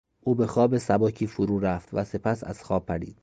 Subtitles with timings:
[0.19, 3.17] او به خواب سبکی فرو رفت و سپس از خواب پرید.